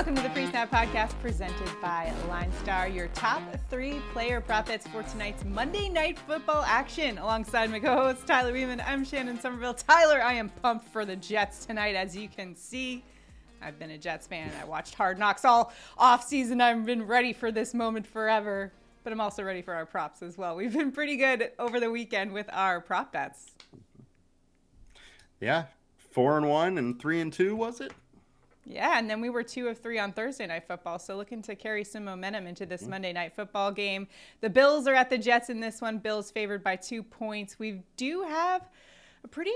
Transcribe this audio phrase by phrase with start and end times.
[0.00, 5.02] Welcome to the PreSnap Podcast presented by Line Star, your top three player profits for
[5.02, 7.18] tonight's Monday Night Football action.
[7.18, 9.76] Alongside my co host Tyler Wiemann, I'm Shannon Sommerville.
[9.86, 13.04] Tyler, I am pumped for the Jets tonight, as you can see.
[13.60, 14.50] I've been a Jets fan.
[14.58, 16.62] I watched Hard Knocks all off season.
[16.62, 18.72] I've been ready for this moment forever,
[19.04, 20.56] but I'm also ready for our props as well.
[20.56, 23.50] We've been pretty good over the weekend with our prop bets.
[25.42, 25.66] Yeah,
[25.98, 27.92] four and one and three and two, was it?
[28.70, 31.56] Yeah, and then we were two of three on Thursday night football, so looking to
[31.56, 32.90] carry some momentum into this mm-hmm.
[32.90, 34.06] Monday night football game.
[34.40, 35.98] The Bills are at the Jets in this one.
[35.98, 37.58] Bills favored by two points.
[37.58, 38.68] We do have
[39.24, 39.52] a pretty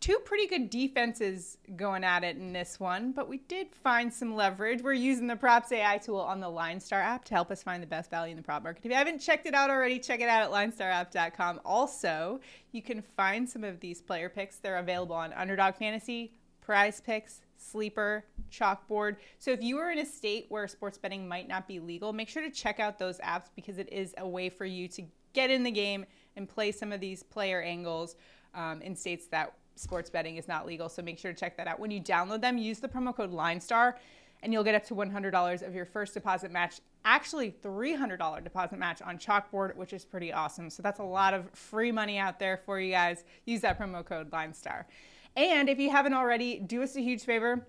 [0.00, 4.34] two pretty good defenses going at it in this one, but we did find some
[4.34, 4.82] leverage.
[4.82, 7.86] We're using the Props AI tool on the LineStar app to help us find the
[7.86, 8.82] best value in the prop market.
[8.84, 11.60] If you haven't checked it out already, check it out at linestarapp.com.
[11.64, 12.40] Also,
[12.72, 14.56] you can find some of these player picks.
[14.56, 16.32] They're available on Underdog Fantasy,
[16.70, 19.16] PrizePicks, Sleeper, Chalkboard.
[19.40, 22.28] So if you are in a state where sports betting might not be legal, make
[22.28, 25.50] sure to check out those apps because it is a way for you to get
[25.50, 28.14] in the game and play some of these player angles
[28.54, 30.88] um, in states that sports betting is not legal.
[30.88, 31.80] So make sure to check that out.
[31.80, 33.94] When you download them, use the promo code LineStar
[34.42, 36.80] and you'll get up to $100 of your first deposit match.
[37.04, 40.70] Actually, $300 deposit match on Chalkboard, which is pretty awesome.
[40.70, 43.24] So that's a lot of free money out there for you guys.
[43.44, 44.84] Use that promo code LineStar.
[45.36, 47.66] And if you haven't already, do us a huge favor.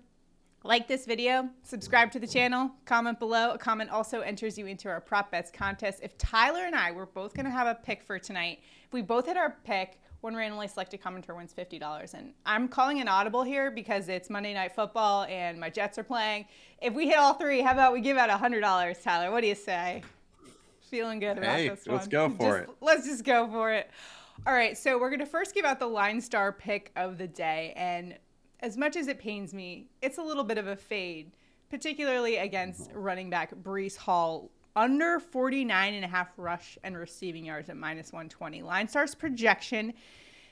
[0.64, 3.50] Like this video, subscribe to the channel, comment below.
[3.50, 6.00] A comment also enters you into our prop bets contest.
[6.02, 8.60] If Tyler and I, we're both going to have a pick for tonight.
[8.86, 12.14] If we both hit our pick, one randomly selected commenter wins $50.
[12.14, 16.04] And I'm calling an audible here because it's Monday Night Football and my Jets are
[16.04, 16.46] playing.
[16.80, 19.32] If we hit all three, how about we give out $100, Tyler?
[19.32, 20.04] What do you say?
[20.82, 21.96] Feeling good about hey, this one.
[21.96, 22.76] Let's go for just, it.
[22.80, 23.90] Let's just go for it.
[24.44, 27.72] All right, so we're going to first give out the LineStar pick of the day.
[27.76, 28.18] And
[28.60, 31.36] as much as it pains me, it's a little bit of a fade,
[31.70, 32.98] particularly against mm-hmm.
[32.98, 34.50] running back Breece Hall.
[34.74, 38.62] Under 49 and a half rush and receiving yards at minus 120.
[38.62, 39.92] LineStar's projection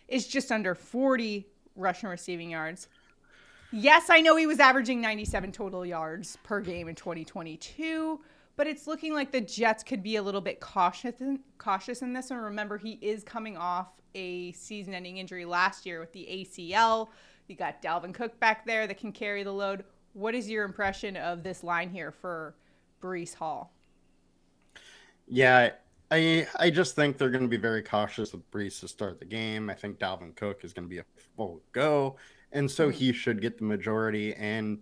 [0.08, 2.86] is just under 40 rush and receiving yards.
[3.72, 8.20] Yes, I know he was averaging 97 total yards per game in 2022
[8.56, 12.12] but it's looking like the Jets could be a little bit cautious in, cautious in
[12.12, 12.40] this one.
[12.40, 17.08] Remember, he is coming off a season-ending injury last year with the ACL.
[17.46, 19.84] You got Dalvin Cook back there that can carry the load.
[20.12, 22.54] What is your impression of this line here for
[23.00, 23.72] Breece Hall?
[25.26, 25.70] Yeah,
[26.10, 29.24] I I just think they're going to be very cautious with Breece to start the
[29.24, 29.70] game.
[29.70, 31.04] I think Dalvin Cook is going to be a
[31.36, 32.16] full go,
[32.52, 32.98] and so mm-hmm.
[32.98, 34.34] he should get the majority.
[34.34, 34.80] And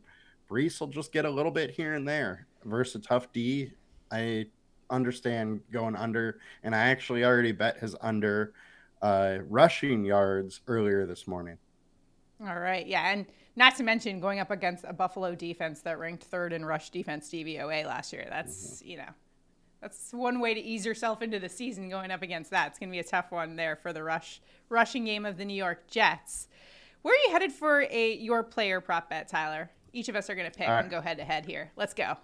[0.51, 3.73] Breece will just get a little bit here and there versus a tough D.
[4.11, 4.47] I
[4.91, 8.53] understand going under, and I actually already bet his under
[9.03, 11.59] uh, rushing yards earlier this morning.
[12.41, 13.27] All right, yeah, and
[13.57, 17.29] not to mention going up against a Buffalo defense that ranked third in rush defense
[17.29, 18.27] DVOA last year.
[18.29, 18.89] That's mm-hmm.
[18.89, 19.09] you know,
[19.81, 22.69] that's one way to ease yourself into the season going up against that.
[22.69, 25.45] It's going to be a tough one there for the rush rushing game of the
[25.45, 26.49] New York Jets.
[27.03, 29.71] Where are you headed for a your player prop bet, Tyler?
[29.93, 30.81] Each of us are going to pick right.
[30.81, 31.73] and go head to head here.
[31.77, 32.17] Let's go.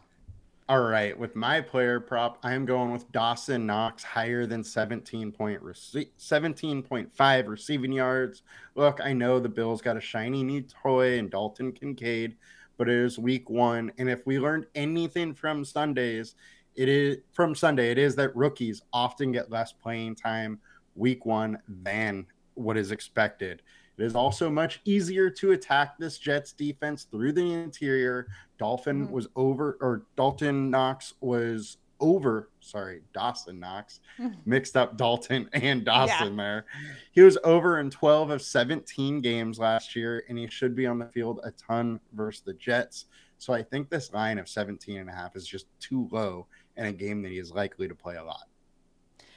[0.66, 5.30] All right, with my player prop, I am going with Dawson Knox higher than 17
[5.30, 8.40] point rece- 17.5 receiving yards.
[8.74, 12.36] Look, I know the Bills got a shiny new toy and Dalton Kincaid,
[12.78, 16.34] but it is week 1 and if we learned anything from Sundays,
[16.74, 20.58] it is from Sunday, it is that rookies often get less playing time
[20.94, 22.24] week 1 than
[22.54, 23.60] what is expected.
[23.98, 28.28] It is also much easier to attack this Jets defense through the interior.
[28.58, 29.12] Dolphin mm-hmm.
[29.12, 32.50] was over, or Dalton Knox was over.
[32.60, 34.00] Sorry, Dawson Knox
[34.44, 36.42] mixed up Dalton and Dawson yeah.
[36.42, 36.66] there.
[37.12, 40.98] He was over in 12 of 17 games last year, and he should be on
[40.98, 43.06] the field a ton versus the Jets.
[43.38, 46.46] So I think this line of 17 and a half is just too low
[46.76, 48.46] in a game that he is likely to play a lot.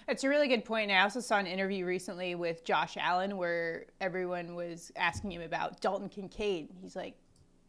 [0.08, 0.90] That's a really good point.
[0.90, 5.82] I also saw an interview recently with Josh Allen where everyone was asking him about
[5.82, 6.70] Dalton Kincaid.
[6.82, 7.16] He's like,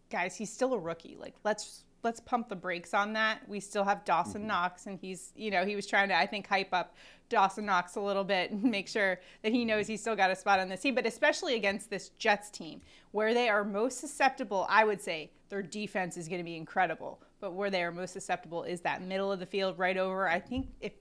[0.09, 1.17] guys, he's still a rookie.
[1.19, 3.41] Like, let's let's pump the brakes on that.
[3.49, 4.49] We still have Dawson mm-hmm.
[4.49, 6.95] Knox, and he's you know he was trying to I think hype up
[7.29, 10.37] Dawson Knox a little bit and make sure that he knows he's still got a
[10.37, 10.95] spot on this team.
[10.95, 15.63] But especially against this Jets team, where they are most susceptible, I would say their
[15.63, 17.21] defense is going to be incredible.
[17.41, 20.29] But where they are most susceptible is that middle of the field, right over.
[20.29, 20.93] I think if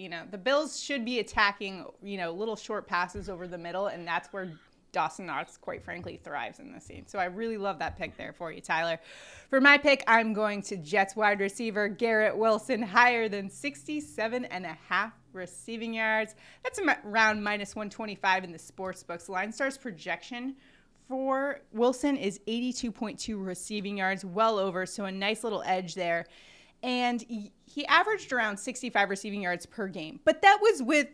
[0.00, 3.88] you know, the Bills should be attacking, you know, little short passes over the middle,
[3.88, 4.52] and that's where
[4.92, 7.06] Dawson Knox, quite frankly, thrives in the scene.
[7.06, 8.98] So I really love that pick there for you, Tyler.
[9.50, 14.64] For my pick, I'm going to Jets wide receiver Garrett Wilson, higher than 67 and
[14.64, 16.34] a half receiving yards.
[16.64, 19.26] That's around minus 125 in the sports books.
[19.26, 20.56] LineStar's projection
[21.08, 26.26] for Wilson is 82.2 receiving yards, well over, so a nice little edge there.
[26.82, 31.08] And he averaged around 65 receiving yards per game, but that was with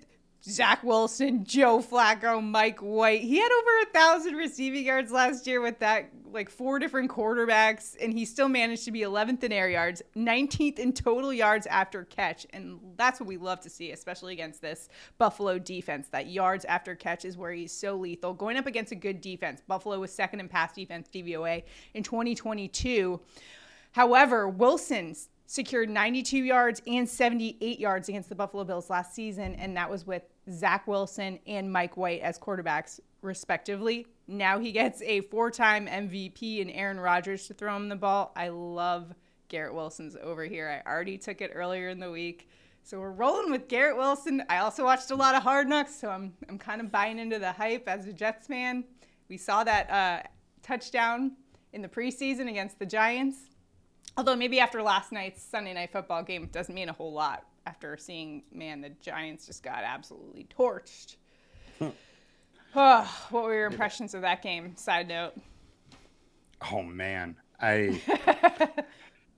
[0.48, 3.22] Zach Wilson, Joe Flacco, Mike White.
[3.22, 7.96] He had over a thousand receiving yards last year with that, like four different quarterbacks,
[8.00, 12.04] and he still managed to be 11th in air yards, 19th in total yards after
[12.04, 12.46] catch.
[12.52, 16.08] And that's what we love to see, especially against this Buffalo defense.
[16.08, 18.34] That yards after catch is where he's so lethal.
[18.34, 21.64] Going up against a good defense, Buffalo was second in pass defense DVOA
[21.94, 23.20] in 2022.
[23.92, 29.76] However, Wilson's secured 92 yards and 78 yards against the Buffalo Bills last season, and
[29.76, 34.06] that was with Zach Wilson and Mike White as quarterbacks, respectively.
[34.28, 38.32] Now he gets a four time MVP and Aaron Rodgers to throw him the ball.
[38.36, 39.14] I love
[39.48, 40.82] Garrett Wilson's over here.
[40.84, 42.48] I already took it earlier in the week.
[42.82, 44.44] So we're rolling with Garrett Wilson.
[44.48, 47.38] I also watched a lot of Hard Knocks, so I'm, I'm kind of buying into
[47.38, 48.84] the hype as a Jets fan.
[49.28, 50.22] We saw that uh,
[50.62, 51.32] touchdown
[51.72, 53.38] in the preseason against the Giants.
[54.16, 57.96] Although maybe after last night's Sunday night football game, doesn't mean a whole lot after
[57.96, 61.16] seeing, man, the Giants just got absolutely torched.
[62.74, 64.76] oh, what were your impressions of that game?
[64.76, 65.34] Side note.
[66.72, 68.00] Oh man, I.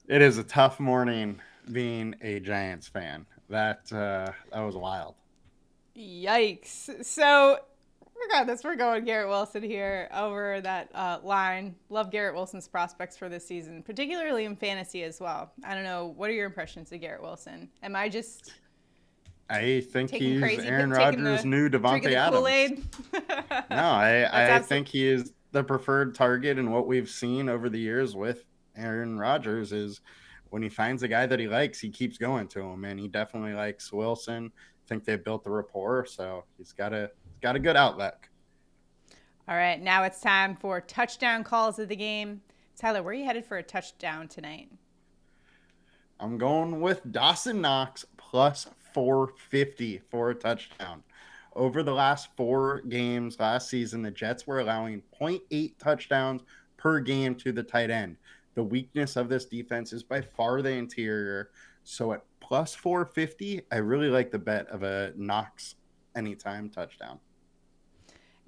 [0.08, 1.40] it is a tough morning
[1.72, 3.26] being a Giants fan.
[3.48, 5.16] That uh, that was wild.
[5.96, 7.04] Yikes!
[7.04, 7.58] So
[8.22, 11.74] regardless, we're going Garrett Wilson here over that uh, line.
[11.88, 15.52] Love Garrett Wilson's prospects for this season, particularly in fantasy as well.
[15.64, 16.14] I don't know.
[16.16, 17.68] What are your impressions of Garrett Wilson?
[17.82, 18.52] Am I just.
[19.50, 22.84] I think he's crazy, Aaron Rodgers' the, new Davante Adams.
[23.70, 27.78] no, I, I think he is the preferred target, and what we've seen over the
[27.78, 28.44] years with
[28.76, 30.02] Aaron Rodgers is
[30.50, 33.08] when he finds a guy that he likes, he keeps going to him, and he
[33.08, 34.52] definitely likes Wilson.
[34.54, 37.10] I think they built the rapport, so he's got a
[37.40, 38.28] got a good outlook.
[39.48, 42.42] All right, now it's time for touchdown calls of the game.
[42.76, 44.70] Tyler, where are you headed for a touchdown tonight?
[46.20, 51.02] I'm going with Dawson Knox plus 450 for a touchdown.
[51.54, 56.42] Over the last four games last season, the Jets were allowing 0.8 touchdowns
[56.76, 58.16] per game to the tight end.
[58.54, 61.50] The weakness of this defense is by far the interior.
[61.84, 65.76] So at plus 450, I really like the bet of a Knox
[66.16, 67.18] anytime touchdown.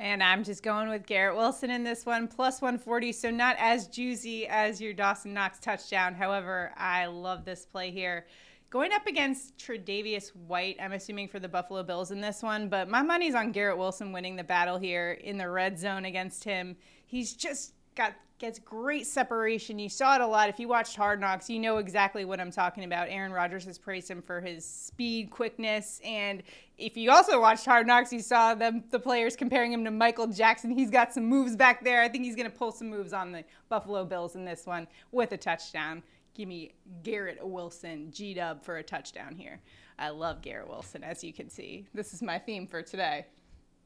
[0.01, 3.13] And I'm just going with Garrett Wilson in this one, plus 140.
[3.13, 6.15] So not as juicy as your Dawson Knox touchdown.
[6.15, 8.27] However, I love this play here.
[8.71, 12.89] Going up against Tre'Davious White, I'm assuming for the Buffalo Bills in this one, but
[12.89, 16.77] my money's on Garrett Wilson winning the battle here in the red zone against him.
[17.05, 19.79] He's just got gets great separation.
[19.79, 20.49] You saw it a lot.
[20.49, 23.09] If you watched Hard Knocks, you know exactly what I'm talking about.
[23.09, 26.43] Aaron Rodgers has praised him for his speed, quickness, and
[26.79, 30.27] if you also watched Hard Knocks, you saw them the players comparing him to Michael
[30.27, 30.71] Jackson.
[30.71, 32.01] He's got some moves back there.
[32.01, 34.89] I think he's going to pull some moves on the Buffalo Bills in this one
[35.13, 36.03] with a touchdown.
[36.35, 36.73] Give me
[37.03, 39.61] Garrett Wilson, G Dub for a touchdown here.
[39.99, 41.87] I love Garrett Wilson, as you can see.
[41.93, 43.27] This is my theme for today.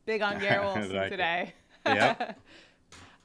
[0.06, 1.52] Big on Garrett Wilson like today.
[1.84, 2.38] Yep.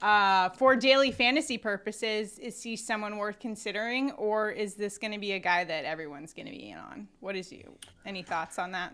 [0.02, 5.20] Uh, for daily fantasy purposes, is he someone worth considering, or is this going to
[5.20, 7.08] be a guy that everyone's going to be in on?
[7.20, 7.78] What is you?
[8.06, 8.94] Any thoughts on that?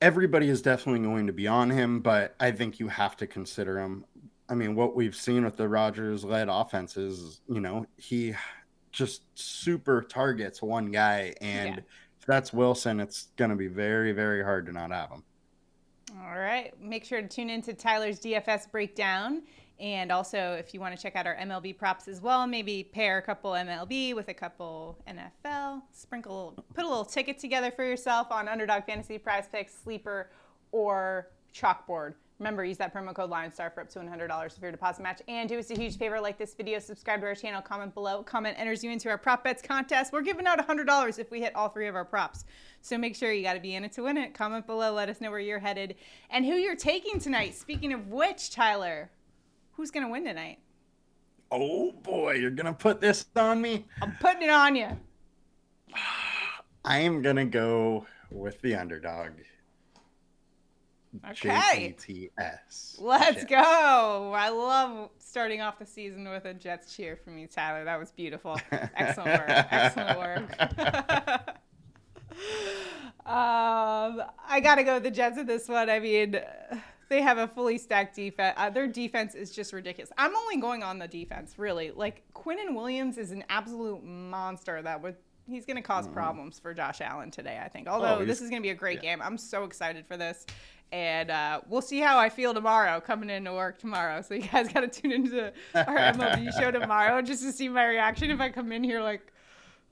[0.00, 3.78] Everybody is definitely going to be on him, but I think you have to consider
[3.78, 4.04] him.
[4.48, 8.34] I mean, what we've seen with the Rodgers-led offenses, you know, he
[8.92, 11.80] just super targets one guy, and yeah.
[12.18, 15.22] if that's Wilson, it's going to be very, very hard to not have him.
[16.22, 16.72] All right.
[16.80, 19.42] Make sure to tune into Tyler's DFS breakdown
[19.78, 23.18] and also, if you want to check out our MLB props as well, maybe pair
[23.18, 28.28] a couple MLB with a couple NFL, sprinkle, put a little ticket together for yourself
[28.30, 30.30] on Underdog Fantasy PrizePicks, Sleeper,
[30.72, 32.14] or Chalkboard.
[32.38, 35.22] Remember, use that promo code LineStar for up to $100 for your deposit match.
[35.26, 38.22] And do us a huge favor, like this video, subscribe to our channel, comment below.
[38.22, 40.12] Comment enters you into our prop bets contest.
[40.12, 42.44] We're giving out $100 if we hit all three of our props.
[42.82, 44.34] So make sure you got to be in it to win it.
[44.34, 45.96] Comment below, let us know where you're headed
[46.28, 47.54] and who you're taking tonight.
[47.54, 49.10] Speaking of which, Tyler,
[49.76, 50.58] Who's going to win tonight?
[51.50, 53.84] Oh boy, you're going to put this on me?
[54.02, 54.88] I'm putting it on you.
[56.84, 59.32] I am going to go with the underdog.
[61.30, 61.94] Okay.
[61.98, 62.96] J-E-T-S.
[63.00, 63.50] Let's Jets.
[63.50, 64.32] go.
[64.34, 67.84] I love starting off the season with a Jets cheer from you, Tyler.
[67.84, 68.58] That was beautiful.
[68.70, 69.48] Excellent work.
[69.48, 70.56] Excellent work.
[73.26, 75.90] um, I got to go with the Jets in this one.
[75.90, 76.40] I mean,
[77.08, 78.54] they have a fully stacked defense.
[78.56, 80.12] Uh, their defense is just ridiculous.
[80.18, 81.90] I'm only going on the defense, really.
[81.90, 84.82] Like Quinnen Williams is an absolute monster.
[84.82, 85.16] That would
[85.48, 86.14] he's going to because mm-hmm.
[86.14, 87.60] problems for Josh Allen today.
[87.62, 87.88] I think.
[87.88, 89.14] Although oh, this is going to be a great yeah.
[89.14, 89.22] game.
[89.22, 90.46] I'm so excited for this,
[90.92, 94.22] And uh, we'll see how I feel tomorrow coming into work tomorrow.
[94.22, 97.86] So you guys got to tune into our MLB show tomorrow just to see my
[97.86, 99.32] reaction if I come in here like,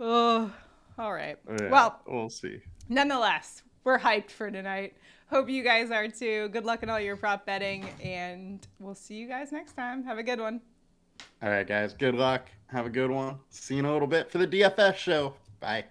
[0.01, 0.53] oh,
[0.99, 1.39] all right.
[1.49, 2.61] Yeah, well, we'll see.
[2.89, 4.95] Nonetheless, we're hyped for tonight.
[5.29, 6.49] Hope you guys are too.
[6.49, 10.05] Good luck in all your prop betting, and we'll see you guys next time.
[10.05, 10.61] Have a good one.
[11.43, 11.95] All right, guys.
[11.95, 12.49] Good luck.
[12.67, 13.39] Have a good one.
[13.51, 15.35] See you in a little bit for the DFS show.
[15.61, 15.85] Bye.